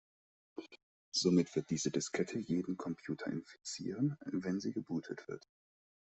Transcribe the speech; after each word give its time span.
Somit 1.11 1.55
wird 1.55 1.69
diese 1.69 1.91
Diskette 1.91 2.39
jeden 2.39 2.75
Computer 2.75 3.27
infizieren, 3.27 4.17
wenn 4.25 4.59
sie 4.59 4.71
gebootet 4.71 5.27
wird. 5.27 5.47